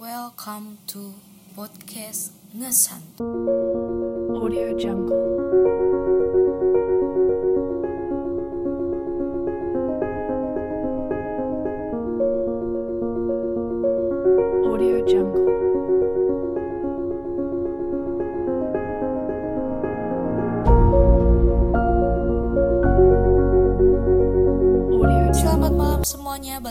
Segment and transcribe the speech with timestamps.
[0.00, 1.12] Welcome to
[1.52, 3.20] podcast Ngesan.
[4.32, 6.08] Audio Jungle.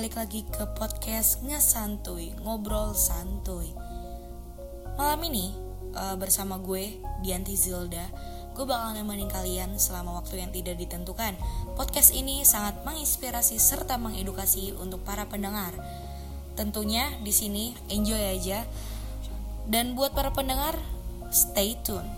[0.09, 3.69] Balik lagi ke podcast Ngesantuy, ngobrol santuy.
[4.97, 5.53] Malam ini
[5.93, 8.09] eh, bersama gue Dianti Zilda,
[8.57, 11.37] gue bakal nemenin kalian selama waktu yang tidak ditentukan.
[11.77, 15.77] Podcast ini sangat menginspirasi serta mengedukasi untuk para pendengar.
[16.57, 18.65] Tentunya di sini enjoy aja.
[19.69, 20.73] Dan buat para pendengar,
[21.29, 22.09] stay tune.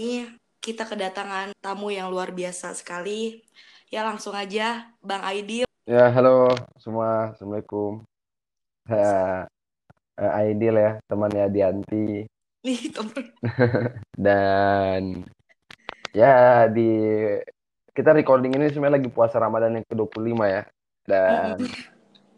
[0.00, 0.24] Ini
[0.64, 3.44] kita kedatangan tamu yang luar biasa sekali.
[3.92, 5.68] Ya langsung aja Bang Aidil.
[5.84, 7.36] Ya, halo semua.
[7.36, 8.00] Assalamualaikum.
[8.88, 9.40] Eh,
[10.16, 12.24] Aidil ya, temannya Dianti.
[14.16, 15.20] Dan
[16.16, 16.88] ya di
[17.92, 20.62] kita recording ini sebenarnya lagi puasa Ramadan yang ke-25 ya.
[21.04, 21.60] Dan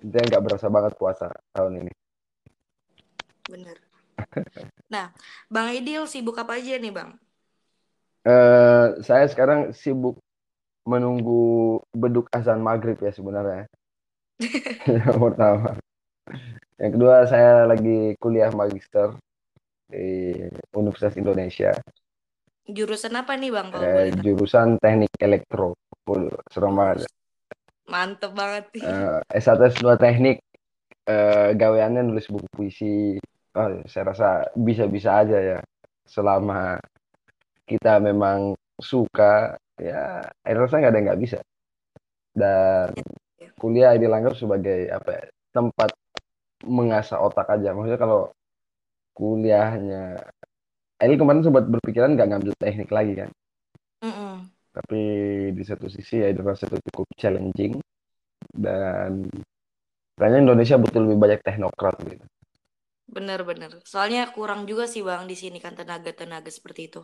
[0.03, 1.93] dia nggak berasa banget puasa tahun ini.
[3.47, 3.79] Bener.
[4.91, 5.15] Nah,
[5.47, 7.22] Bang Aidil sibuk apa aja nih Bang?
[8.23, 10.23] Eh, saya sekarang sibuk
[10.87, 13.67] menunggu beduk azan maghrib ya sebenarnya.
[14.87, 15.79] Yang pertama.
[16.79, 19.15] Yang kedua saya lagi kuliah magister
[19.91, 20.39] di
[20.75, 21.75] Universitas Indonesia.
[22.63, 25.75] Jurusan apa nih Bang Eh, jurusan teknik elektro.
[26.07, 27.11] Waduh, serem banget.
[27.91, 28.83] Mantep banget nih.
[28.87, 30.39] Eh, S1 S2 teknik
[31.11, 33.19] eh, gaweannya nulis buku puisi.
[33.53, 35.59] Oh, saya rasa bisa-bisa aja ya.
[36.07, 36.79] Selama
[37.69, 41.39] kita memang suka, ya saya rasa nggak ada yang nggak bisa.
[42.33, 42.93] Dan
[43.61, 45.91] kuliah dianggap sebagai apa ya, tempat
[46.67, 47.75] mengasah otak aja.
[47.75, 48.33] Maksudnya kalau
[49.13, 50.23] kuliahnya,
[51.03, 53.31] Eli kemarin sempat berpikiran nggak ngambil teknik lagi kan.
[54.03, 54.51] Mm-mm.
[54.73, 55.03] Tapi
[55.53, 57.77] di satu sisi ya itu rasa itu cukup challenging
[58.57, 59.29] dan
[60.17, 62.25] kayaknya Indonesia butuh lebih banyak teknokrat gitu.
[63.05, 63.85] Bener-bener.
[63.85, 67.03] Soalnya kurang juga sih Bang di sini kan tenaga-tenaga seperti itu.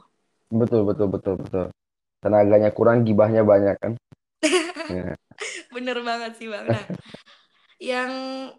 [0.49, 1.67] Betul betul betul betul.
[2.25, 3.93] Tenaganya kurang, gibahnya banyak kan.
[4.89, 5.13] Ya.
[5.69, 6.65] Bener banget sih Bang.
[6.65, 6.81] Nah,
[7.77, 8.13] yang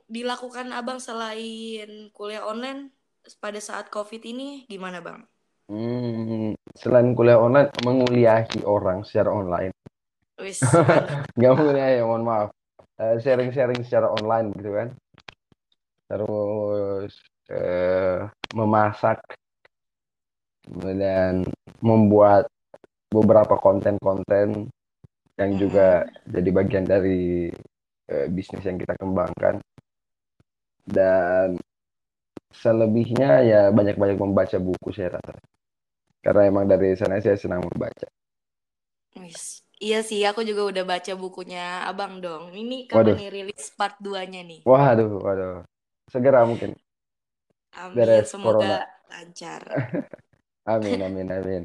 [0.05, 2.93] dilakukan Abang selain kuliah online
[3.41, 5.25] pada saat COVID ini gimana Bang?
[5.69, 9.73] Hmm, selain kuliah online, menguliahi orang secara online.
[10.37, 10.61] Wis.
[11.37, 12.49] Nggak menguliahi, ya, mohon maaf.
[12.97, 14.87] Eh, sharing-sharing secara online gitu kan.
[16.09, 17.13] Terus
[17.53, 19.21] eh, memasak,
[20.69, 21.43] kemudian
[21.81, 22.45] membuat
[23.09, 24.69] beberapa konten-konten
[25.39, 27.49] yang juga jadi bagian dari
[28.11, 29.61] eh, bisnis yang kita kembangkan.
[30.89, 31.55] Dan
[32.61, 35.35] selebihnya ya banyak-banyak membaca buku saya rasa.
[36.25, 38.07] Karena emang dari sana saya senang membaca.
[39.21, 39.43] Wis.
[39.85, 42.43] Iya sih, aku juga udah baca bukunya Abang dong.
[42.61, 43.17] Ini kapan Waduh.
[43.19, 44.61] nih rilis part 2-nya nih?
[44.69, 45.55] Waduh, waduh.
[46.11, 46.71] Segera mungkin.
[47.83, 48.79] Amin, Beres semoga corona.
[49.09, 49.63] lancar.
[50.69, 51.63] Amin, amin, amin.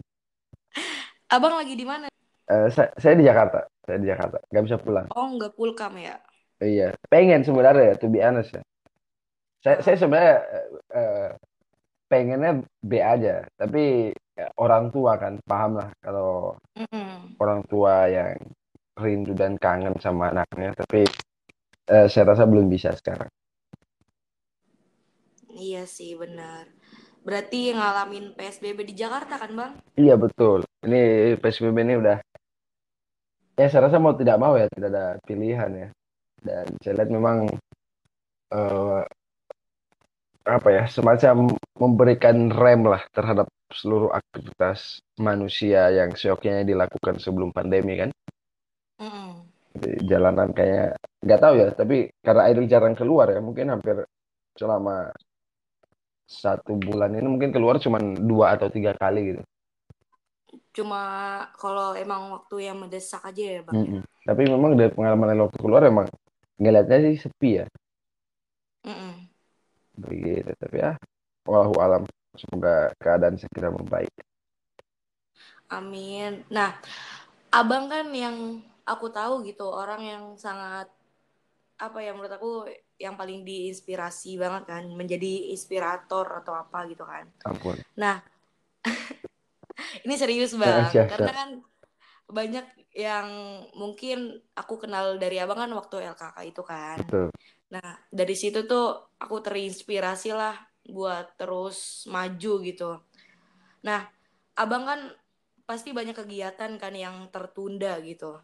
[1.28, 2.08] Abang lagi di mana?
[2.48, 3.68] Eh, saya, saya di Jakarta.
[3.84, 4.38] Saya di Jakarta.
[4.48, 5.06] Nggak bisa pulang.
[5.12, 6.16] Oh, nggak pulkam ya?
[6.64, 6.96] Iya.
[7.12, 8.62] Pengen sebenarnya, to be honest ya.
[9.60, 10.66] Saya, saya sebenarnya eh,
[10.96, 11.28] eh,
[12.08, 13.44] pengennya B aja.
[13.60, 17.36] Tapi ya, orang tua kan paham lah kalau Mm-mm.
[17.40, 18.40] orang tua yang
[18.96, 20.72] rindu dan kangen sama anaknya.
[20.80, 21.04] Tapi
[21.92, 23.28] eh, saya rasa belum bisa sekarang.
[25.54, 26.64] Iya sih, benar.
[27.24, 29.72] Berarti ngalamin PSBB di Jakarta kan, Bang?
[29.96, 30.68] Iya betul.
[30.84, 32.20] Ini PSBB ini udah
[33.54, 35.88] ya saya rasa mau tidak mau ya tidak ada pilihan ya.
[36.44, 37.48] Dan saya lihat memang
[38.52, 39.02] eh,
[40.44, 47.96] apa ya semacam memberikan rem lah terhadap seluruh aktivitas manusia yang seyogyanya dilakukan sebelum pandemi
[47.96, 48.12] kan.
[49.00, 49.48] Mm-mm.
[49.74, 54.04] Di jalanan kayak nggak tahu ya, tapi karena Idol jarang keluar ya, mungkin hampir
[54.54, 55.10] selama
[56.24, 59.42] satu bulan ini mungkin keluar cuma dua atau tiga kali gitu.
[60.76, 61.00] Cuma
[61.60, 63.78] kalau emang waktu yang mendesak aja ya, Bang.
[63.78, 64.02] Mm-mm.
[64.24, 66.08] Tapi memang dari pengalaman yang waktu keluar emang
[66.58, 67.66] ngeliatnya sih sepi ya
[68.84, 69.28] Mm-mm.
[69.94, 70.92] begitu tapi ya
[71.46, 72.02] wallahu alam
[72.34, 74.10] semoga keadaan segera membaik
[75.72, 76.44] Amin.
[76.52, 76.76] Nah,
[77.54, 80.86] Abang kan yang aku tahu gitu orang yang sangat
[81.74, 82.52] apa ya menurut aku
[82.96, 87.26] yang paling diinspirasi banget kan menjadi inspirator atau apa gitu kan.
[87.46, 87.76] Ampun.
[87.98, 88.22] Nah
[90.06, 91.50] ini serius Eh, bang siap, karena kan
[92.24, 93.28] banyak yang
[93.74, 96.98] mungkin aku kenal dari abang kan waktu LKK itu kan.
[97.02, 97.28] Betul.
[97.74, 100.54] Nah dari situ tuh aku terinspirasi lah
[100.86, 102.90] buat terus maju gitu.
[103.82, 104.06] Nah
[104.54, 105.00] abang kan
[105.64, 108.36] pasti banyak kegiatan kan yang tertunda gitu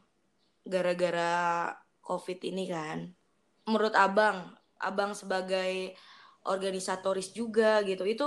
[0.65, 1.69] gara-gara
[2.01, 3.13] covid ini kan
[3.69, 5.93] menurut abang abang sebagai
[6.49, 8.27] organisatoris juga gitu itu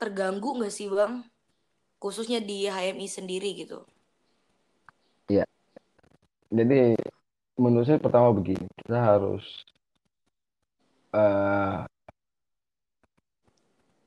[0.00, 1.22] terganggu nggak sih bang?
[2.02, 3.86] Khususnya di HMI sendiri gitu.
[6.54, 6.94] Jadi
[7.58, 9.42] menurut saya pertama begini kita harus
[11.10, 11.82] eh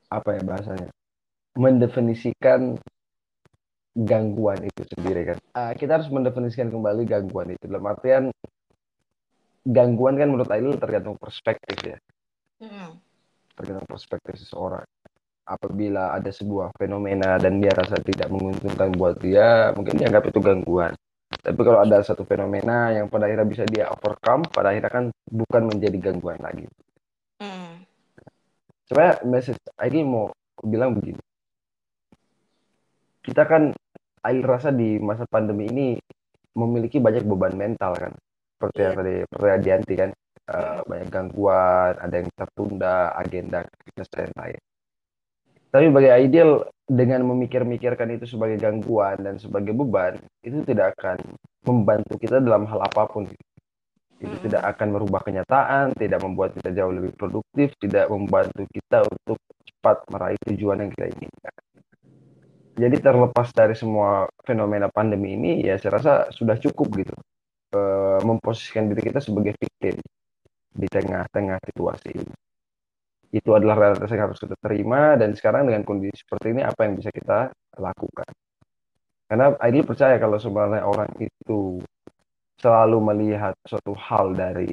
[0.08, 0.88] apa ya bahasanya?
[1.60, 2.80] Mendefinisikan
[3.92, 5.36] gangguan itu sendiri kan.
[5.36, 7.68] Eh, kita harus mendefinisikan kembali gangguan itu.
[7.68, 8.24] Dalam artian
[9.68, 11.98] gangguan kan menurut Aidil tergantung perspektif ya.
[12.58, 12.90] Mm-mm.
[13.54, 14.86] tergantung perspektif seseorang.
[15.48, 20.94] Apabila ada sebuah fenomena dan dia rasa tidak menguntungkan buat dia mungkin dianggap itu gangguan.
[21.28, 25.62] Tapi kalau ada satu fenomena yang pada akhirnya bisa dia overcome pada akhirnya kan bukan
[25.68, 26.66] menjadi gangguan lagi.
[27.38, 27.84] Mm-mm.
[28.88, 30.26] sebenarnya message Aidil mau
[30.64, 31.22] bilang begini.
[33.22, 33.74] Kita kan
[34.24, 35.88] Aidil rasa di masa pandemi ini
[36.58, 38.14] memiliki banyak beban mental kan
[38.58, 40.10] seperti yang tadi pertanyaan Dianti kan
[40.48, 44.56] Eh, banyak gangguan ada yang tertunda agenda aktivitas dan lain
[45.68, 51.20] tapi bagi Aidil dengan memikir-mikirkan itu sebagai gangguan dan sebagai beban itu tidak akan
[51.68, 53.28] membantu kita dalam hal apa pun.
[54.16, 54.44] Itu Mm-mm.
[54.48, 59.36] tidak akan merubah kenyataan tidak membuat kita jauh lebih produktif tidak membantu kita untuk
[59.68, 61.54] cepat meraih tujuan yang kita inginkan.
[62.80, 67.12] Jadi terlepas dari semua fenomena pandemi ini ya saya rasa sudah cukup gitu
[67.72, 69.98] eh, memposisikan diri kita sebagai victim
[70.72, 72.12] di tengah-tengah situasi.
[72.14, 72.34] Ini
[73.28, 76.96] itu adalah realitas yang harus kita terima dan sekarang dengan kondisi seperti ini apa yang
[76.96, 78.32] bisa kita lakukan?
[79.28, 81.84] Karena Aidil percaya kalau sebenarnya orang itu
[82.56, 84.72] selalu melihat suatu hal dari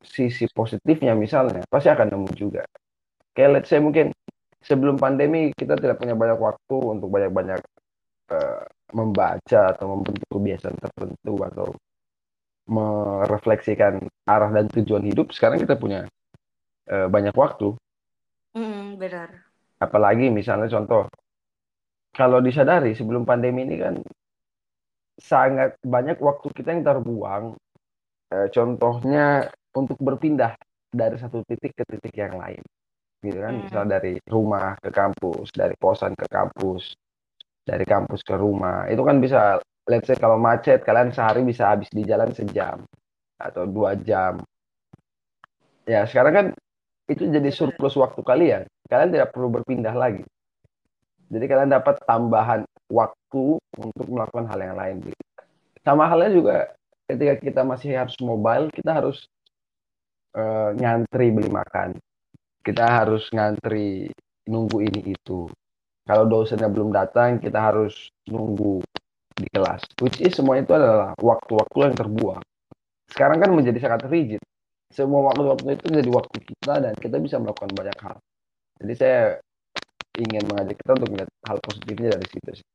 [0.00, 2.64] sisi positifnya misalnya pasti akan nemu juga.
[3.36, 4.16] Kayak let's say mungkin
[4.64, 7.60] sebelum pandemi kita tidak punya banyak waktu untuk banyak-banyak
[8.32, 8.64] eh,
[8.96, 11.68] membaca atau membentuk kebiasaan tertentu atau
[12.70, 13.98] merefleksikan
[14.30, 16.06] arah dan tujuan hidup sekarang kita punya
[16.86, 17.74] eh, banyak waktu.
[18.54, 19.28] Mm-mm, benar.
[19.82, 21.10] Apalagi misalnya contoh
[22.14, 23.94] kalau disadari sebelum pandemi ini kan
[25.20, 27.58] sangat banyak waktu kita yang terbuang
[28.30, 30.54] Eh, contohnya untuk berpindah
[30.86, 32.62] dari satu titik ke titik yang lain.
[33.26, 33.62] Gitu kan Hmm.
[33.66, 36.94] misal dari rumah ke kampus dari kosan ke kampus
[37.66, 38.86] dari kampus ke rumah.
[38.86, 42.84] Itu kan bisa let's say kalau macet kalian sehari bisa habis di jalan sejam
[43.40, 44.40] atau dua jam.
[45.88, 46.46] Ya sekarang kan
[47.08, 48.62] itu jadi surplus waktu kalian.
[48.90, 50.26] Kalian tidak perlu berpindah lagi.
[51.30, 53.44] Jadi kalian dapat tambahan waktu
[53.78, 54.98] untuk melakukan hal yang lain
[55.80, 56.56] sama halnya juga
[57.08, 59.24] ketika kita masih harus mobile kita harus
[60.36, 61.96] eh, ngantri beli makan.
[62.60, 64.12] Kita harus ngantri
[64.44, 65.48] nunggu ini itu.
[66.04, 68.84] Kalau dosennya belum datang kita harus nunggu
[69.40, 72.42] di kelas which is semua itu adalah waktu-waktu yang terbuang
[73.10, 74.42] sekarang kan menjadi sangat rigid
[74.90, 78.16] semua waktu-waktu itu jadi waktu kita dan kita bisa melakukan banyak hal
[78.80, 79.20] jadi saya
[80.18, 82.66] ingin mengajak kita untuk melihat hal positifnya dari situ sih.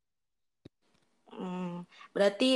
[1.36, 2.50] Hmm, berarti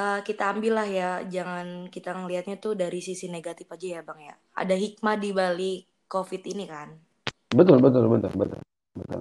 [0.00, 4.20] eh, kita ambil lah ya, jangan kita ngelihatnya tuh dari sisi negatif aja ya Bang
[4.28, 4.34] ya.
[4.60, 5.78] Ada hikmah di balik
[6.12, 6.88] COVID ini kan.
[7.54, 8.60] betul betul betul betul
[8.98, 9.20] betul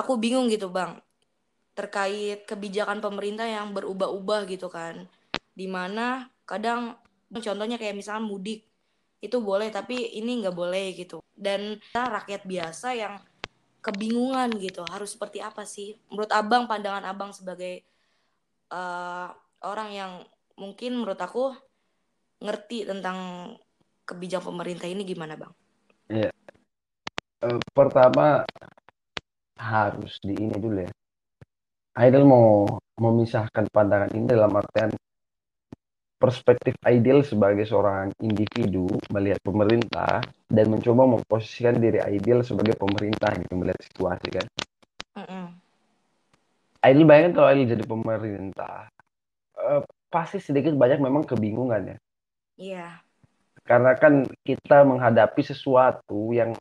[0.00, 1.00] Aku bingung gitu Bang,
[1.76, 5.04] terkait kebijakan pemerintah yang berubah-ubah gitu kan.
[5.52, 6.96] Di mana kadang
[7.28, 8.64] contohnya kayak misalnya mudik
[9.20, 11.20] itu boleh tapi ini nggak boleh gitu.
[11.36, 13.20] Dan kita rakyat biasa yang
[13.84, 16.00] kebingungan gitu harus seperti apa sih?
[16.08, 17.84] Menurut Abang, pandangan Abang sebagai
[18.72, 19.28] eh,
[19.60, 20.12] orang yang
[20.56, 21.52] mungkin menurut aku
[22.40, 23.52] ngerti tentang
[24.08, 25.52] kebijakan pemerintah ini gimana bang?
[26.08, 26.32] Eh,
[27.76, 28.48] pertama
[29.60, 30.95] harus di ini dulu ya
[31.96, 32.68] Aidil mau
[33.00, 34.92] memisahkan pandangan ini dalam artian
[36.16, 43.52] perspektif Aidil sebagai seorang individu melihat pemerintah dan mencoba memposisikan diri Aidil sebagai pemerintah gitu
[43.56, 44.46] melihat situasi kan
[45.16, 45.46] Mm-mm.
[46.84, 48.88] Aidil bayangkan kalau Aidil jadi pemerintah
[49.60, 51.96] eh, pasti sedikit banyak memang kebingungan ya
[52.56, 52.88] Iya,
[53.66, 56.54] karena kan kita menghadapi sesuatu yang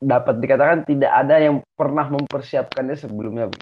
[0.00, 3.52] dapat dikatakan tidak ada yang pernah mempersiapkannya sebelumnya.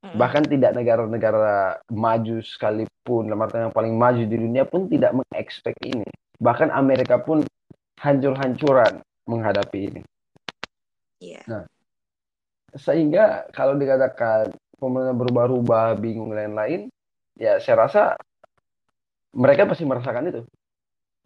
[0.00, 0.16] Mm-mm.
[0.16, 5.76] bahkan tidak negara-negara maju sekalipun, dalam artian yang paling maju di dunia pun tidak mengekspek
[5.84, 6.08] ini.
[6.40, 7.44] Bahkan Amerika pun
[8.00, 10.02] hancur-hancuran menghadapi ini.
[11.20, 11.68] Iya.
[12.72, 16.88] Sehingga kalau dikatakan pemerintah berubah-ubah, bingung lain-lain,
[17.36, 18.16] ya saya rasa
[19.36, 20.42] mereka pasti merasakan itu.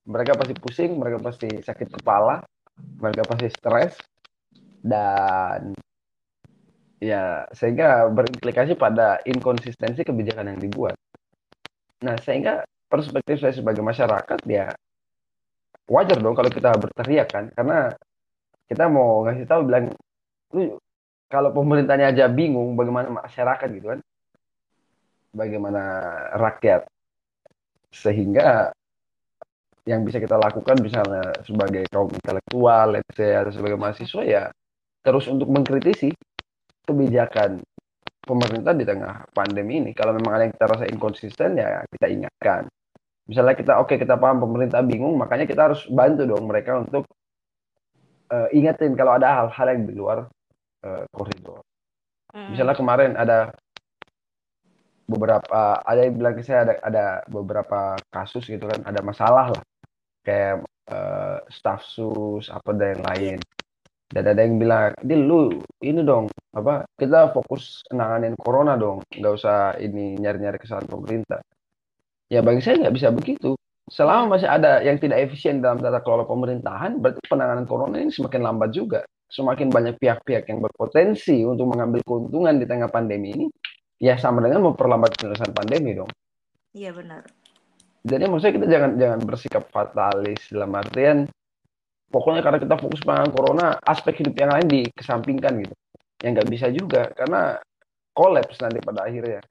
[0.04, 2.43] Mereka pasti pusing, mereka pasti sakit kepala,
[2.99, 3.97] mereka pasti stres,
[4.83, 5.73] dan
[7.05, 10.97] ya sehingga berimplikasi pada inkonsistensi kebijakan yang dibuat.
[12.01, 14.73] Nah, sehingga perspektif saya sebagai masyarakat ya
[15.85, 17.93] wajar dong kalau kita berteriak kan, karena
[18.65, 19.93] kita mau ngasih tahu bilang
[20.57, 20.81] lu
[21.29, 24.01] kalau pemerintahnya aja bingung bagaimana masyarakat gitu kan?
[25.35, 25.83] Bagaimana
[26.41, 26.89] rakyat.
[27.91, 28.73] Sehingga
[29.85, 34.45] yang bisa kita lakukan misalnya sebagai kaum intelektual let's say atau sebagai mahasiswa ya
[35.05, 36.09] terus untuk mengkritisi
[36.85, 37.64] kebijakan
[38.25, 42.62] pemerintah di tengah pandemi ini kalau memang ada yang kita rasa inkonsisten ya kita ingatkan.
[43.25, 47.09] Misalnya kita oke kita paham pemerintah bingung makanya kita harus bantu dong mereka untuk
[48.33, 50.29] eh, ingetin kalau ada hal-hal yang di luar
[50.85, 51.61] eh, koridor.
[52.35, 52.50] Mm-mm.
[52.50, 53.55] misalnya kemarin ada
[55.07, 59.62] beberapa ada yang bilang ke saya ada ada beberapa kasus gitu kan ada masalah lah.
[60.25, 63.38] Kayak eh, staf sus apa dan yang lain
[64.13, 69.33] dan ada yang bilang dia lu ini dong apa kita fokus nanganin corona dong nggak
[69.33, 71.41] usah ini nyari-nyari kesalahan pemerintah.
[72.29, 73.57] Ya bagi saya nggak bisa begitu.
[73.85, 78.41] Selama masih ada yang tidak efisien dalam tata kelola pemerintahan berarti penanganan corona ini semakin
[78.41, 79.05] lambat juga.
[79.29, 83.47] Semakin banyak pihak-pihak yang berpotensi untuk mengambil keuntungan di tengah pandemi ini
[84.01, 86.11] ya sama dengan memperlambat penyelesaian pandemi dong.
[86.75, 87.23] Iya benar.
[88.05, 91.25] jadi maksudnya kita jangan jangan bersikap fatalis dalam artian
[92.14, 95.75] pokoknya karena kita fokus penanganan corona aspek hidup yang lain dikesampingkan gitu.
[96.23, 97.59] Yang nggak bisa juga karena
[98.14, 99.42] kolaps nanti pada akhirnya.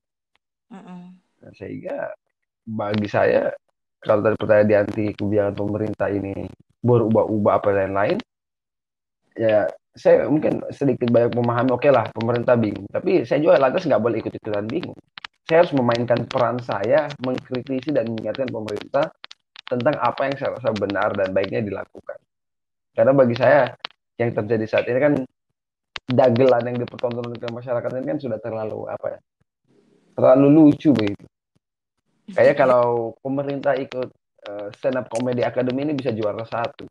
[0.71, 1.01] Mm-mm.
[1.43, 2.15] Nah, sehingga
[2.63, 3.51] bagi saya
[3.99, 6.47] kalau tadi pertanyaan di anti kebijakan pemerintah ini
[6.79, 8.17] berubah-ubah apa lain-lain
[9.35, 12.87] ya saya mungkin sedikit banyak memahami oke lah pemerintah bingung.
[12.87, 14.97] Tapi saya juga lantas nggak boleh ikut-ikutan bingung.
[15.43, 19.11] Saya harus memainkan peran saya mengkritisi dan mengingatkan pemerintah
[19.67, 22.15] tentang apa yang saya rasa benar dan baiknya dilakukan
[22.93, 23.73] karena bagi saya
[24.21, 25.13] yang terjadi saat ini kan
[26.07, 29.19] dagelan yang dipertontonkan masyarakat ini kan sudah terlalu apa ya
[30.13, 31.25] terlalu lucu begitu
[32.33, 32.85] Kayaknya kalau
[33.19, 34.09] pemerintah ikut
[34.47, 36.87] eh, stand up comedy academy ini bisa juara satu.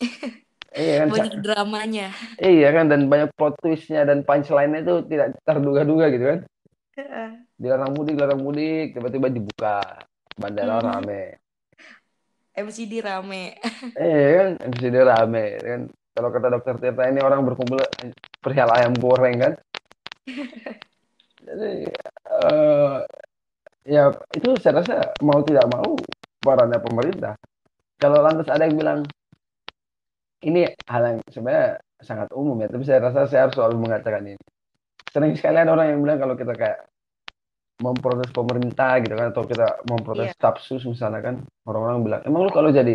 [0.70, 2.14] Iya kan, Banyak dramanya.
[2.38, 6.38] iya kan dan banyak plot twistnya dan punchline-nya itu tidak terduga-duga gitu kan.
[7.58, 9.98] Dilarang mudik, dilarang mudik, tiba-tiba dibuka
[10.38, 10.86] bandara Mhm.
[10.86, 11.22] rame.
[12.56, 13.56] MCD rame.
[13.96, 15.80] Iya kan, MCD rame kan.
[16.10, 17.78] Kalau kata dokter Tirta ini orang berkumpul
[18.42, 19.52] perihal ayam goreng kan.
[21.40, 21.88] Jadi
[22.28, 22.98] eh,
[23.86, 25.96] ya itu saya rasa mau tidak mau
[26.42, 27.34] perannya pemerintah.
[28.00, 29.00] Kalau lantas ada yang bilang
[30.40, 34.40] ini hal yang sebenarnya sangat umum ya, tapi saya rasa saya harus selalu mengatakan ini.
[35.12, 36.90] Sering sekali ada orang yang bilang kalau kita kayak
[37.80, 40.36] memprotes pemerintah gitu kan atau kita memprotes Iya.
[40.36, 41.34] staf sus misalnya kan
[41.64, 42.94] orang-orang bilang emang lu kalau jadi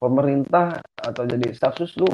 [0.00, 2.08] pemerintah atau jadi staf sus lu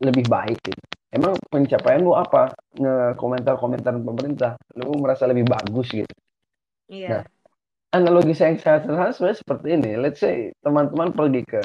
[0.00, 0.82] lebih baik gitu.
[1.08, 2.52] Emang pencapaian lu apa?
[2.76, 4.52] Nge-komentar-komentar pemerintah.
[4.76, 6.14] Lu merasa lebih bagus gitu.
[6.92, 7.24] Iya.
[7.96, 9.90] Analogi saya yang sangat sederhana sebenarnya seperti ini.
[9.96, 11.62] Let's say teman-teman pergi ke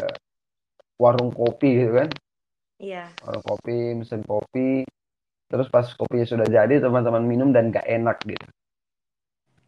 [0.96, 2.10] warung kopi gitu kan.
[2.80, 3.12] Iya.
[3.28, 4.88] Warung kopi, mesin kopi.
[5.52, 8.48] Terus pas kopinya sudah jadi, teman-teman minum dan gak enak gitu.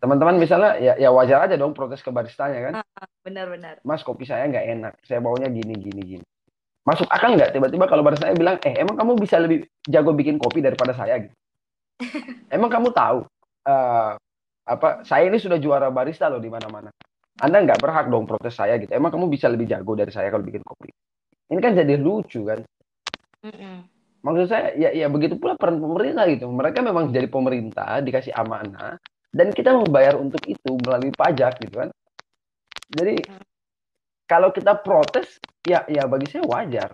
[0.03, 2.73] Teman-teman misalnya ya, ya wajar aja dong protes ke baristanya kan.
[3.23, 3.79] Benar-benar.
[3.87, 6.25] Mas kopi saya nggak enak, saya baunya gini gini gini.
[6.83, 10.59] Masuk akal nggak tiba-tiba kalau baristanya bilang, eh emang kamu bisa lebih jago bikin kopi
[10.59, 11.31] daripada saya gitu.
[12.55, 13.23] Emang kamu tahu
[13.63, 14.11] eh,
[14.67, 16.91] apa saya ini sudah juara barista loh di mana-mana.
[17.39, 18.91] Anda nggak berhak dong protes saya gitu.
[18.91, 20.91] Emang kamu bisa lebih jago dari saya kalau bikin kopi.
[21.47, 22.59] Ini kan jadi lucu kan.
[23.47, 23.87] Mm-mm.
[24.19, 26.51] Maksud saya ya ya begitu pula peran pemerintah gitu.
[26.51, 28.99] Mereka memang jadi pemerintah dikasih amanah
[29.33, 31.89] dan kita membayar untuk itu melalui pajak gitu kan.
[32.93, 33.17] Jadi
[34.29, 36.89] kalau kita protes ya ya bagi saya wajar.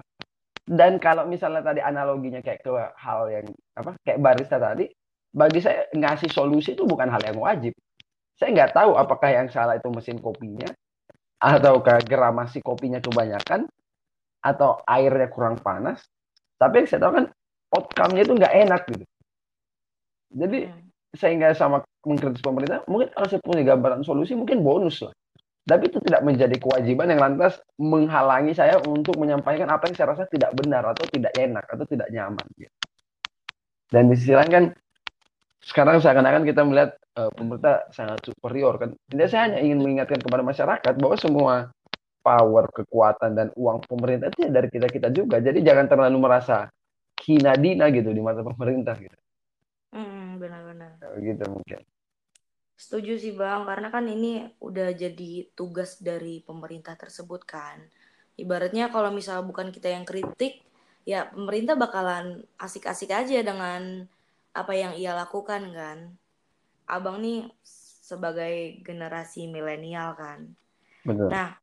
[0.69, 4.87] Dan kalau misalnya tadi analoginya kayak ke hal yang apa kayak barista tadi,
[5.33, 7.73] bagi saya ngasih solusi itu bukan hal yang wajib.
[8.39, 10.69] Saya nggak tahu apakah yang salah itu mesin kopinya
[11.41, 13.67] ataukah gramasi kopinya kebanyakan
[14.39, 16.05] atau airnya kurang panas.
[16.55, 17.25] Tapi yang saya tahu kan
[17.75, 19.05] outcome-nya itu nggak enak gitu.
[20.29, 20.88] Jadi Mm.
[21.17, 25.13] Saya nggak sama mengkritis pemerintah, mungkin kalau saya punya gambaran solusi mungkin bonus lah.
[25.69, 30.25] Tapi itu tidak menjadi kewajiban yang lantas menghalangi saya untuk menyampaikan apa yang saya rasa
[30.25, 32.45] tidak benar atau tidak enak atau tidak nyaman.
[32.57, 32.73] gitu.
[33.89, 34.63] Dan di sisi lain kan
[35.61, 38.97] sekarang seakan-akan kita melihat uh, pemerintah sangat superior kan.
[39.09, 41.53] Tidak saya hanya ingin mengingatkan kepada masyarakat bahwa semua
[42.25, 45.37] power, kekuatan dan uang pemerintah itu ya dari kita kita juga.
[45.37, 46.65] Jadi jangan terlalu merasa
[47.25, 49.17] hina dina gitu di mata pemerintah gitu.
[49.89, 51.01] Hmm, benar-benar.
[51.17, 51.81] Gitu mungkin.
[52.79, 57.83] Setuju sih Bang, karena kan ini udah jadi tugas dari pemerintah tersebut kan.
[58.39, 60.63] Ibaratnya kalau misalnya bukan kita yang kritik,
[61.03, 64.07] ya pemerintah bakalan asik-asik aja dengan
[64.55, 66.15] apa yang ia lakukan kan.
[66.87, 67.51] Abang nih
[68.09, 70.47] sebagai generasi milenial kan.
[71.03, 71.35] Betul.
[71.35, 71.59] Nah,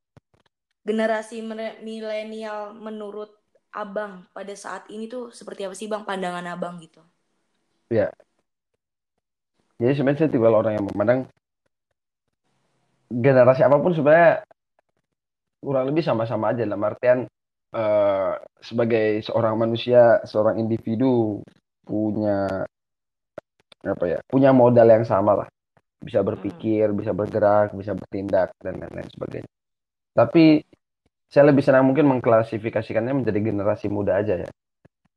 [0.84, 1.40] generasi
[1.80, 3.32] milenial menurut
[3.72, 7.00] abang pada saat ini tuh seperti apa sih bang pandangan abang gitu?
[7.92, 8.10] Ya.
[9.76, 11.20] Jadi sebenarnya saya tipe orang yang memandang
[13.12, 14.42] generasi apa pun sebenarnya
[15.62, 17.18] kurang lebih sama-sama aja dalam artian
[17.76, 21.44] uh, sebagai seorang manusia, seorang individu
[21.86, 22.66] punya
[23.86, 25.48] apa ya, punya modal yang sama lah.
[26.02, 26.98] Bisa berpikir, hmm.
[26.98, 29.50] bisa bergerak, bisa bertindak dan lain-lain sebagainya.
[30.16, 30.64] Tapi
[31.28, 34.50] saya lebih senang mungkin mengklasifikasikannya menjadi generasi muda aja ya.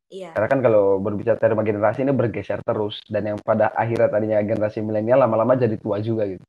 [0.09, 0.33] Iya.
[0.33, 4.81] Karena kan kalau berbicara terma generasi ini bergeser terus dan yang pada akhirnya tadinya generasi
[4.81, 6.45] milenial lama-lama jadi tua juga gitu.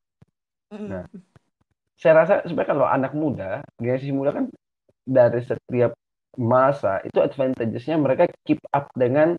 [0.72, 0.88] Mm.
[0.88, 1.04] Nah,
[2.00, 4.44] saya rasa sebenarnya kalau anak muda, generasi muda kan
[5.04, 5.92] dari setiap
[6.40, 9.36] masa itu advantages-nya mereka keep up dengan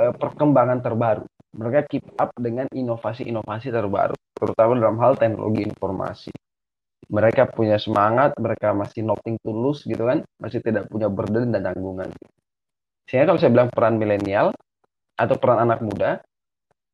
[0.00, 1.28] uh, perkembangan terbaru.
[1.50, 6.32] Mereka keep up dengan inovasi-inovasi terbaru, terutama dalam hal teknologi informasi.
[7.10, 11.66] Mereka punya semangat, mereka masih nothing to lose gitu kan, masih tidak punya burden dan
[11.66, 12.06] tanggungan.
[13.10, 14.54] Sehingga kalau saya bilang peran milenial
[15.18, 16.22] atau peran anak muda,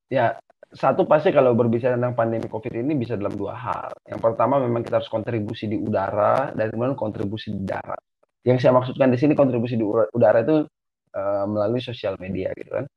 [0.09, 0.41] ya
[0.73, 3.93] satu pasti kalau berbicara tentang pandemi COVID ini bisa dalam dua hal.
[4.09, 8.01] Yang pertama memang kita harus kontribusi di udara dan kemudian kontribusi di darat.
[8.49, 10.65] Yang saya maksudkan di sini kontribusi di udara itu
[11.13, 12.89] uh, melalui sosial media gitu kan.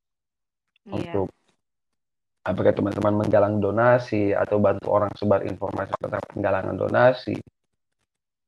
[0.87, 0.95] Yeah.
[0.95, 1.27] Untuk
[2.47, 7.35] apakah teman-teman menggalang donasi atau bantu orang sebar informasi tentang penggalangan donasi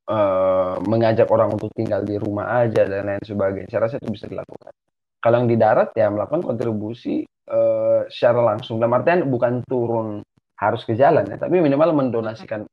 [0.10, 3.70] uh, mengajak orang untuk tinggal di rumah aja dan lain sebagainya.
[3.70, 4.74] Saya rasa itu bisa dilakukan.
[5.22, 7.22] Kalau yang di darat ya melakukan kontribusi
[7.52, 8.82] uh, secara langsung.
[8.82, 10.26] Dalam artian bukan turun
[10.58, 12.66] harus ke jalan ya, tapi minimal mendonasikan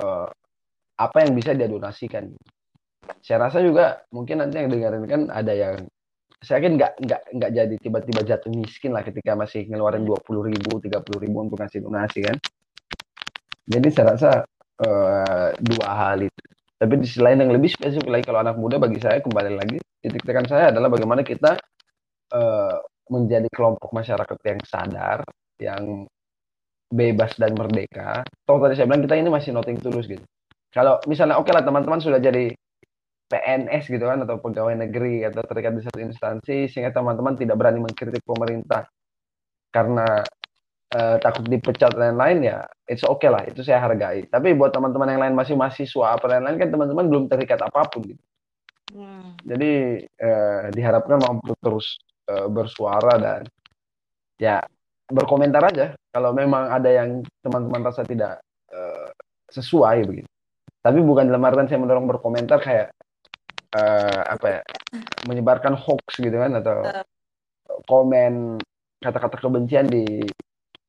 [0.00, 0.28] uh,
[0.98, 2.28] apa yang bisa dia donasikan.
[3.24, 5.76] Saya rasa juga mungkin nanti yang dengerin kan ada yang
[6.44, 10.44] saya kan nggak nggak nggak jadi tiba-tiba jatuh miskin lah ketika masih ngeluarin dua puluh
[10.44, 12.36] ribu, tiga puluh ribu untuk ngasih donasi kan.
[13.68, 14.30] Jadi saya rasa
[14.84, 16.44] uh, dua hal itu.
[16.78, 19.78] Tapi di sisi lain yang lebih spesifik lagi kalau anak muda bagi saya kembali lagi
[19.98, 21.58] titik tekan saya adalah bagaimana kita
[22.30, 22.78] uh,
[23.10, 25.18] menjadi kelompok masyarakat yang sadar,
[25.58, 26.06] yang
[26.88, 28.22] bebas dan merdeka.
[28.46, 30.22] Toh tadi saya bilang kita ini masih nothing tulus gitu.
[30.70, 32.54] Kalau misalnya oke okay lah teman-teman sudah jadi
[33.28, 37.84] PNS gitu kan atau pegawai negeri atau terikat di satu instansi sehingga teman-teman tidak berani
[37.84, 38.88] mengkritik pemerintah
[39.68, 40.24] karena
[40.94, 44.24] uh, takut dipecat dan lain-lain ya it's okay lah itu saya hargai.
[44.28, 47.88] Tapi buat teman-teman yang lain masih mahasiswa apa dan lain kan teman-teman belum terikat apa
[47.88, 48.22] pun gitu.
[48.88, 49.36] Hmm.
[49.44, 52.00] jadi uh, diharapkan mampu terus
[52.32, 53.44] uh, bersuara dan
[54.40, 54.64] ya
[55.12, 55.92] berkomentar aja.
[56.08, 58.40] Kalau memang ada yang teman-teman rasa tidak
[58.72, 59.12] uh,
[59.52, 60.28] sesuai begitu.
[60.80, 62.88] Tapi bukan dalam artian saya mendorong berkomentar kayak
[63.76, 64.60] uh, apa ya
[65.28, 66.80] menyebarkan hoax gitu kan atau
[67.84, 68.56] komen
[69.04, 70.24] kata-kata kebencian di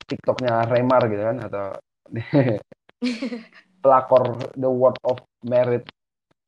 [0.10, 1.66] TikToknya Remar gitu kan atau
[3.86, 5.86] pelakor the word of married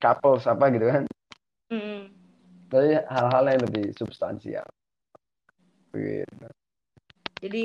[0.02, 1.04] couples apa gitu kan.
[1.72, 2.12] Mm.
[2.72, 4.66] Jadi hal-hal yang lebih substansial.
[5.94, 6.48] Begitu.
[7.42, 7.64] Jadi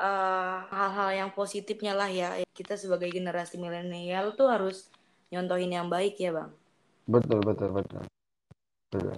[0.00, 4.90] eh, hal-hal yang positifnya lah ya kita sebagai generasi milenial tuh harus
[5.30, 6.50] nyontohin yang baik ya bang.
[7.08, 8.04] Betul betul betul.
[8.88, 9.16] Betul.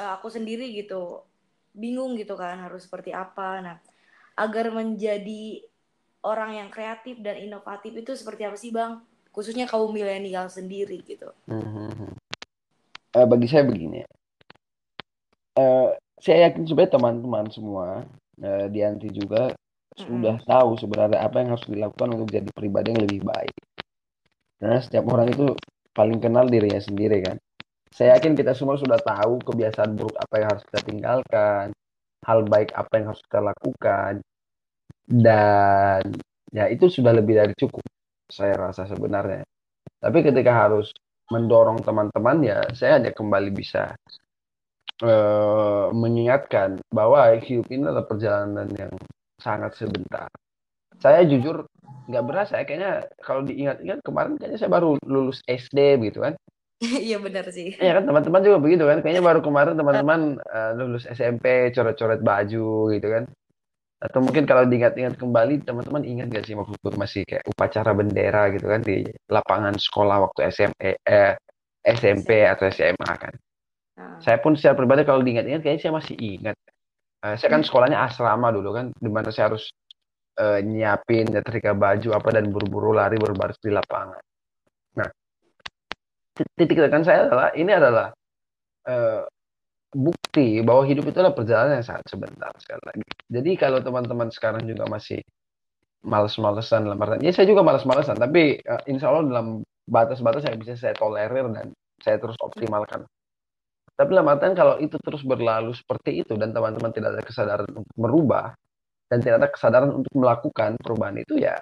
[0.00, 1.20] Uh, aku sendiri gitu
[1.76, 3.60] bingung gitu kan harus seperti apa.
[3.60, 3.76] Nah
[4.36, 5.64] agar menjadi
[6.22, 9.02] orang yang kreatif dan inovatif itu seperti apa sih bang?
[9.32, 11.32] Khususnya kaum milenial sendiri gitu.
[11.48, 12.12] Hmm.
[13.12, 14.04] Uh, bagi saya begini,
[15.60, 17.86] uh, saya yakin sebenarnya teman-teman semua
[18.40, 20.00] uh, di anti juga hmm.
[20.00, 23.54] sudah tahu sebenarnya apa yang harus dilakukan untuk jadi pribadi yang lebih baik.
[24.56, 25.52] Karena setiap orang itu
[25.92, 27.36] paling kenal dirinya sendiri kan.
[27.92, 31.76] Saya yakin kita semua sudah tahu kebiasaan buruk apa yang harus kita tinggalkan,
[32.22, 34.22] hal baik apa yang harus kita lakukan.
[35.02, 36.02] Dan
[36.54, 37.82] ya itu sudah lebih dari cukup
[38.30, 39.42] saya rasa sebenarnya.
[40.02, 40.90] Tapi ketika harus
[41.30, 43.94] mendorong teman-teman ya saya hanya kembali bisa
[45.00, 48.92] uh, mengingatkan bahwa hidup ini adalah perjalanan yang
[49.40, 50.28] sangat sebentar.
[51.00, 51.66] Saya jujur
[52.10, 56.34] nggak berasa kayaknya kalau diingat-ingat kemarin kayaknya saya baru lulus SD gitu kan
[57.08, 57.78] Iya benar sih.
[57.78, 58.98] Iya kan teman-teman juga begitu kan.
[59.00, 63.24] Kayaknya baru kemarin teman-teman uh, lulus SMP coret-coret baju gitu kan.
[64.02, 68.66] Atau mungkin kalau diingat-ingat kembali, teman-teman ingat gak sih waktu masih kayak upacara bendera gitu
[68.66, 71.38] kan di lapangan sekolah waktu SMP, eh,
[71.86, 73.34] SMP atau SMA kan.
[73.94, 76.58] Nah, Saya pun secara pribadi kalau diingat-ingat kayaknya saya masih ingat.
[77.22, 79.70] Eh, saya kan sekolahnya asrama dulu kan, di mana saya harus
[80.34, 84.18] eh, nyiapin nyetrika baju apa dan buru-buru lari berbaris di lapangan.
[86.56, 88.12] Titik tekan saya adalah ini adalah
[88.86, 89.22] eh,
[89.92, 93.04] bukti bahwa hidup itu adalah perjalanan yang sangat sebentar sekali lagi.
[93.28, 95.20] Jadi kalau teman-teman sekarang juga masih
[96.02, 99.46] males-malesan dalam artian, ya saya juga males-malesan, tapi eh, insya Allah dalam
[99.86, 101.70] batas-batas yang bisa saya tolerir dan
[102.02, 103.06] saya terus optimalkan.
[103.92, 107.86] Tapi dalam artian kalau itu terus berlalu seperti itu dan teman-teman tidak ada kesadaran untuk
[107.94, 108.56] merubah
[109.12, 111.60] dan tidak ada kesadaran untuk melakukan perubahan itu ya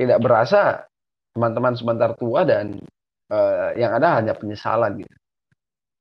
[0.00, 0.88] tidak berasa
[1.36, 2.80] teman-teman sebentar tua dan
[3.30, 5.16] eh, yang ada hanya penyesalan gitu.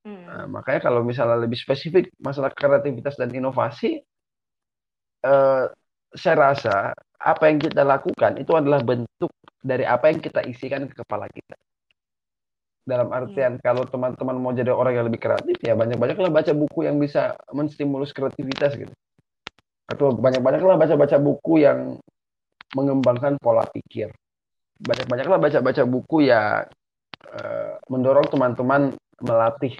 [0.06, 0.24] hmm.
[0.26, 4.02] Nah, makanya kalau misalnya lebih spesifik masalah kreativitas dan inovasi,
[5.26, 5.66] eh,
[6.16, 9.32] saya rasa apa yang kita lakukan itu adalah bentuk
[9.66, 11.58] dari apa yang kita isikan ke kepala kita.
[12.86, 17.02] Dalam artian kalau teman-teman mau jadi orang yang lebih kreatif ya banyak-banyaklah baca buku yang
[17.02, 18.94] bisa menstimulus kreativitas gitu.
[19.90, 21.98] Atau banyak-banyaklah baca-baca buku yang
[22.78, 24.14] mengembangkan pola pikir.
[24.78, 26.70] Banyak-banyaklah baca-baca buku yang
[27.36, 29.76] eh, mendorong teman-teman melatih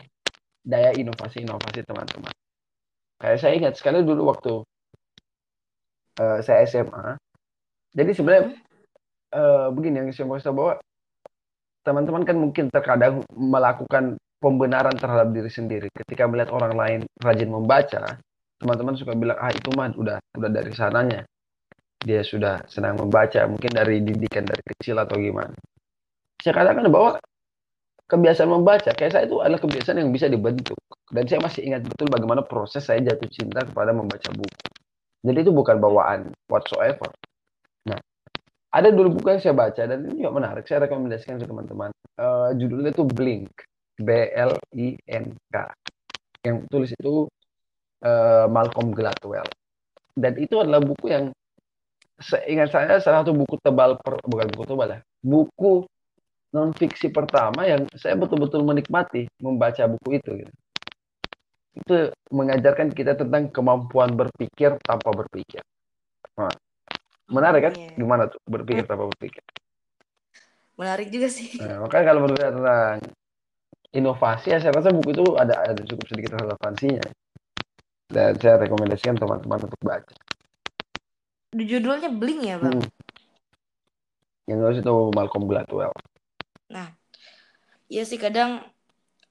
[0.66, 2.34] daya inovasi-inovasi teman-teman.
[3.22, 4.54] Kayak saya ingat sekali dulu waktu
[6.20, 7.16] eh, saya SMA.
[7.96, 8.44] Jadi sebenarnya
[9.36, 10.74] eh, begini yang saya mau bahwa
[11.86, 15.88] teman-teman kan mungkin terkadang melakukan pembenaran terhadap diri sendiri.
[15.94, 18.18] Ketika melihat orang lain rajin membaca,
[18.58, 21.22] teman-teman suka bilang, ah itu mah udah udah dari sananya.
[22.06, 25.54] Dia sudah senang membaca, mungkin dari didikan dari kecil atau gimana.
[26.46, 27.18] Saya katakan bahwa
[28.06, 30.78] kebiasaan membaca kayak saya itu adalah kebiasaan yang bisa dibentuk.
[31.10, 34.62] Dan saya masih ingat betul bagaimana proses saya jatuh cinta kepada membaca buku.
[35.26, 37.10] Jadi itu bukan bawaan whatsoever.
[37.90, 37.98] Nah,
[38.70, 40.70] ada dulu buku yang saya baca dan ini juga menarik.
[40.70, 41.90] Saya rekomendasikan ke teman-teman.
[42.14, 43.50] Eh, judulnya itu Blink,
[43.98, 45.66] B L I N K.
[46.46, 47.26] Yang tulis itu
[48.06, 49.50] eh, Malcolm Gladwell.
[50.14, 51.34] Dan itu adalah buku yang
[52.22, 55.00] seingat saya salah satu buku tebal per- bukan buku tebal ya.
[55.26, 55.90] Buku
[56.56, 60.54] non fiksi pertama yang saya betul-betul menikmati membaca buku itu gitu.
[61.76, 61.96] Itu
[62.32, 65.60] mengajarkan kita tentang kemampuan berpikir tanpa berpikir.
[66.40, 66.56] Nah,
[67.28, 67.74] menarik kan?
[67.76, 68.00] Iya.
[68.00, 69.44] Gimana tuh berpikir tanpa berpikir?
[70.80, 71.60] Menarik juga sih.
[71.60, 72.98] Nah, makanya kalau berbicara tentang
[73.92, 77.04] inovasi ya saya rasa buku itu ada ada cukup sedikit relevansinya.
[78.08, 80.16] Dan saya rekomendasikan teman-teman untuk baca.
[81.52, 82.80] Judulnya Blink ya, Bang?
[82.80, 82.88] Hmm.
[84.48, 85.92] Yang nulis itu Malcolm Gladwell.
[86.72, 86.90] Nah,
[87.92, 88.64] ya sih kadang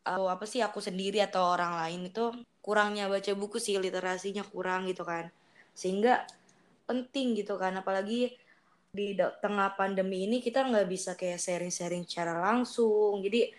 [0.05, 2.29] atau apa sih aku sendiri atau orang lain itu
[2.61, 5.33] kurangnya baca buku sih literasinya kurang gitu kan.
[5.73, 6.29] Sehingga
[6.85, 8.37] penting gitu kan apalagi
[8.95, 13.19] di tengah pandemi ini kita nggak bisa kayak sharing-sharing secara langsung.
[13.25, 13.51] Jadi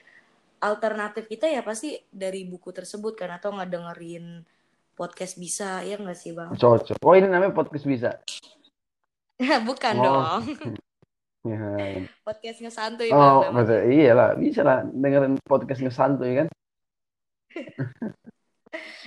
[0.64, 4.46] alternatif kita ya pasti dari buku tersebut kan atau nggak dengerin
[4.96, 6.56] podcast bisa ya nggak sih bang?
[6.56, 7.04] Cocok.
[7.04, 8.22] Oh ini namanya podcast bisa.
[9.68, 10.04] Bukan Oh.
[10.06, 10.42] dong.
[11.46, 11.62] Ya.
[12.26, 13.52] Podcast ngesantuy Oh, bang namanya.
[13.54, 16.48] maksudnya iyalah, bisa lah dengerin podcast ngesantuy kan.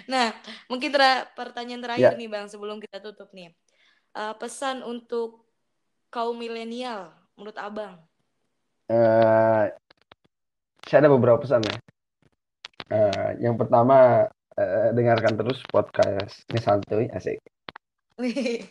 [0.09, 0.33] Nah,
[0.73, 2.17] mungkin tera- pertanyaan terakhir Ya.
[2.17, 3.53] nih Bang sebelum kita tutup nih.
[4.17, 5.45] Eh, pesan untuk
[6.09, 8.01] kaum milenial menurut Abang.
[8.89, 9.65] Eh,
[10.89, 11.77] saya ada beberapa pesan ya.
[12.89, 14.25] Eh, yang pertama
[14.57, 17.37] eh, dengarkan terus podcast ngesantuy asik.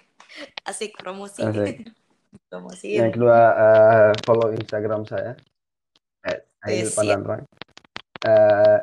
[0.65, 1.45] Asik promosi.
[1.45, 1.85] Asik.
[2.47, 2.99] Promosiin.
[3.03, 5.35] Yang kedua eh, follow Instagram saya
[6.67, 6.97] Aidil siap.
[6.99, 7.41] Pandanrang.
[8.25, 8.77] Eh,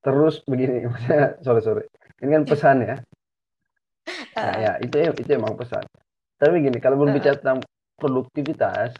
[0.00, 0.88] terus begini,
[1.44, 1.84] sorry sorry.
[2.20, 2.96] Ini kan pesan ya.
[4.30, 5.84] Nah, ya itu itu emang pesan.
[6.40, 7.60] Tapi gini, kalau berbicara tentang
[8.00, 8.96] produktivitas,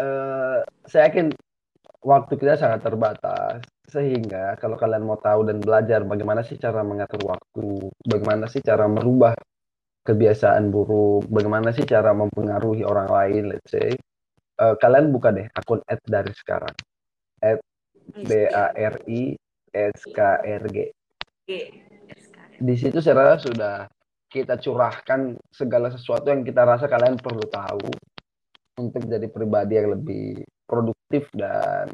[0.00, 0.58] eh,
[0.88, 1.34] saya yakin
[2.00, 3.60] waktu kita sangat terbatas.
[3.90, 8.86] Sehingga kalau kalian mau tahu dan belajar bagaimana sih cara mengatur waktu, bagaimana sih cara
[8.86, 9.34] merubah
[10.04, 13.92] kebiasaan buruk, bagaimana sih cara mempengaruhi orang lain, let's say,
[14.60, 16.74] eh, kalian buka deh akun ad dari sekarang.
[18.10, 19.38] B A R I
[19.70, 20.76] S K R G.
[22.60, 23.76] Di situ saya rasa sudah
[24.30, 27.90] kita curahkan segala sesuatu yang kita rasa kalian perlu tahu
[28.78, 31.90] untuk jadi pribadi yang lebih produktif dan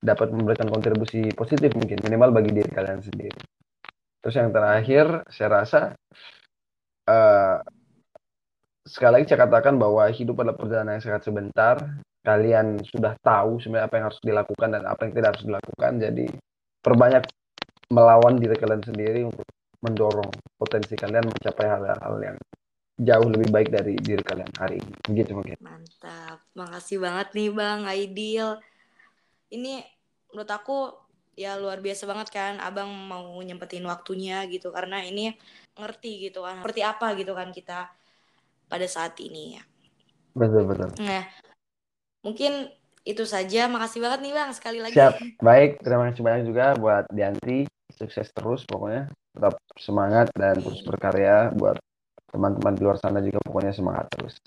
[0.00, 3.40] dapat memberikan kontribusi positif mungkin minimal bagi diri kalian sendiri.
[4.20, 5.80] Terus yang terakhir saya rasa
[7.10, 7.56] eh,
[8.86, 11.76] sekali lagi saya katakan bahwa hidup adalah perjalanan yang sangat sebentar.
[12.20, 15.92] Kalian sudah tahu sebenarnya apa yang harus dilakukan dan apa yang tidak harus dilakukan.
[15.98, 16.26] Jadi
[16.84, 17.24] perbanyak
[17.90, 19.46] melawan diri kalian sendiri untuk
[19.80, 22.36] mendorong potensi kalian mencapai hal-hal yang
[23.00, 24.94] jauh lebih baik dari diri kalian hari ini.
[25.08, 25.56] Begitu mungkin.
[25.64, 26.44] Mantap.
[26.52, 28.60] Makasih banget nih Bang Aidil.
[29.48, 29.80] Ini
[30.30, 30.92] menurut aku
[31.34, 35.32] ya luar biasa banget kan Abang mau nyempetin waktunya gitu karena ini
[35.80, 36.60] ngerti gitu kan.
[36.60, 37.88] Seperti apa gitu kan kita
[38.70, 39.62] pada saat ini ya.
[40.36, 40.94] Betul betul.
[41.02, 41.26] Nah,
[42.22, 42.70] mungkin
[43.02, 43.66] itu saja.
[43.66, 44.94] Makasih banget nih Bang sekali lagi.
[44.94, 45.42] Siap.
[45.42, 47.66] Baik, terima kasih banyak juga buat Dianti.
[47.90, 49.10] Sukses terus pokoknya.
[49.34, 51.76] Tetap semangat dan terus berkarya buat
[52.30, 54.38] teman-teman di luar sana juga pokoknya semangat terus.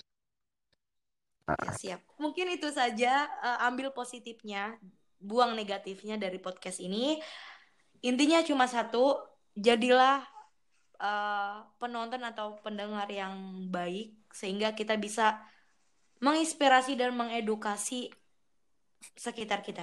[1.44, 2.00] Nah, Ya, siap.
[2.16, 4.80] Mungkin itu saja eh, ambil positifnya,
[5.20, 7.20] buang negatifnya dari podcast ini.
[8.04, 9.16] Intinya cuma satu,
[9.56, 10.24] jadilah
[11.02, 15.42] eh, penonton atau pendengar yang baik sehingga kita bisa
[16.22, 18.14] menginspirasi dan mengedukasi
[19.18, 19.82] sekitar kita.